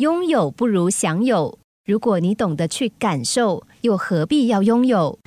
[0.00, 1.58] 拥有不如享有。
[1.84, 5.18] 如果你懂得去感受，又何必要拥有？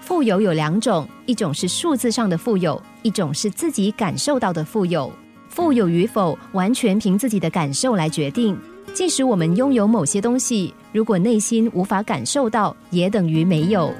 [0.00, 5.12] 富有有两种，一种是数字上的富有，一种是自己感受到的富有。
[5.50, 8.58] 富有与否，完全凭自己的感受来决定。
[8.94, 13.92] 即使我们拥有某些东西，如果内心无法感受到，也等于没有。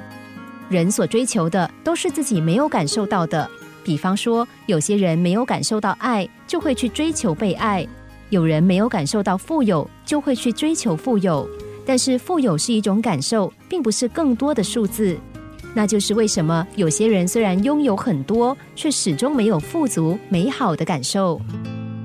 [0.69, 3.47] 人所追求的都是自己没有感受到的。
[3.83, 7.87] 比方说，有些人没有感受到爱，就会去追求被爱。
[8.33, 11.47] 有人没有感受到富有，就会去追求富有。
[11.85, 15.15] 但是富有是一种感受，并不是更多的数字。
[15.75, 21.39] 那就是为什么有些人虽然拥有很多，却始终没有富足美好的感受。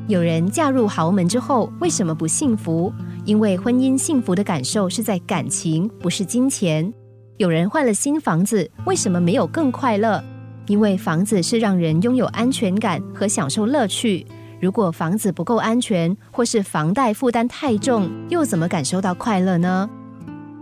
[0.06, 2.92] 有人嫁入豪门之后，为什么不幸福？
[3.24, 6.92] 因为婚姻幸福的感受是在感情，不是金钱。
[7.38, 10.22] 有人换了新房子，为什么没有更快乐？
[10.66, 14.26] 因为房子是让人拥有安全感和享受乐趣。
[14.60, 19.88] 如果房子不够安全，或是房贷负担太重，又怎么感受到快乐呢？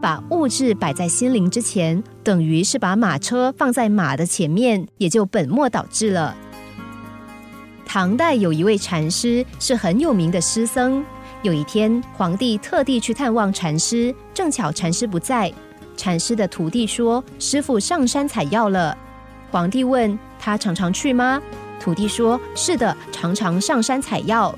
[0.01, 6.37] 把物质摆在心灵之前，等于是把马车放在马的前面，也就本末倒置了。
[7.87, 11.03] 唐代有一位禅师是很有名的诗僧。
[11.43, 15.53] 有一天，皇帝特地去探望禅师，正巧禅师不在。
[15.97, 18.97] 禅师的徒弟说：“师傅上山采药了。”
[19.51, 21.41] 皇帝问他常常去吗？
[21.87, 24.53] 土地说：“是的，常常上山采药。”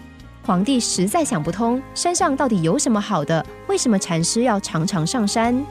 [0.47, 3.45] 皇帝实在想不通，山上到底有什么好的？
[3.67, 5.63] 为什么禅师要常常上山？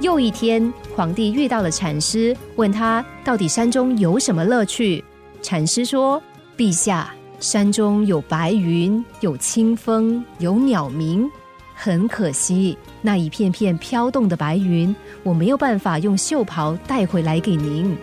[0.00, 5.02] 又一天，皇帝遇到了禅师，问他到底山中有什么乐趣？
[5.40, 6.22] 禅师说
[6.54, 11.26] ：“陛下，山中有白云，有清风，有鸟鸣。
[11.74, 17.96] 很可惜，那一片片飘动的白云，我没有办法用袖袍带回来给您。”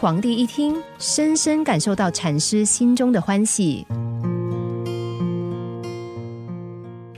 [0.00, 3.84] 皇帝一听，深深感受到禅师心中的欢喜。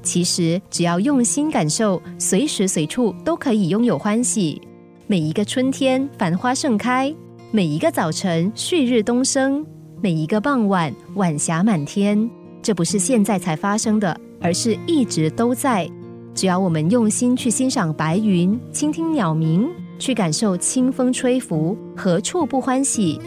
[0.03, 4.63] 其实，只要用心感受，随时随处都可以拥有欢喜。
[5.07, 7.15] 每一个春天，繁花盛开；
[7.51, 9.63] 每一个早晨，旭日东升；
[10.01, 12.31] 每一个傍晚，晚霞满天。
[12.63, 15.87] 这不是现在才发生的，而是一直都在。
[16.35, 19.69] 只要我们用心去欣赏白云，倾听鸟鸣。
[20.01, 23.21] 去感受清风吹拂，何处不欢喜？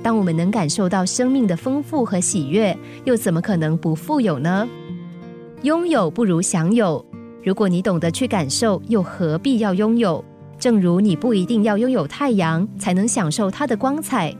[0.00, 4.66] 当我们能感受到生命的丰富和喜悦，又怎么可能不富有呢？
[5.62, 7.04] 拥有不如享有。
[7.42, 10.24] 如果你懂得去感受，又何必要拥有？
[10.56, 14.32] 正如你不一定要拥有太阳才能享受它的光彩，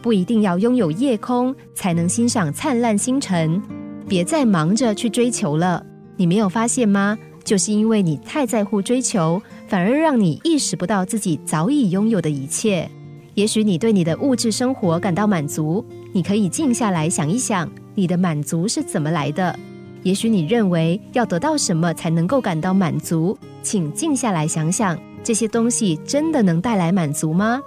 [0.00, 3.60] 不一定要拥有夜空才能欣赏灿烂星辰。
[4.08, 5.84] 别再忙着去追求了，
[6.16, 7.18] 你没有发现吗？
[7.44, 9.40] 就是因为你太在乎追求。
[9.68, 12.90] 反而让你意识不到自己早已拥有的一切。
[13.34, 19.56] 也许你对你的物质生活感到满足，你可以静下来想一想，你的满足是怎么来的。
[20.02, 27.60] 也许你认为要得到什么才能够感到满足，请静下来想想，这些东西真的能带来满足吗？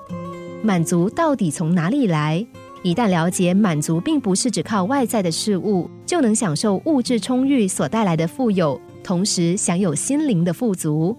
[0.64, 2.46] 满足到底从哪里来？
[2.84, 11.16] 一旦了解满足并不是只靠外在的事物就能享受物质充裕所带来的富有，同时享有心灵的富足。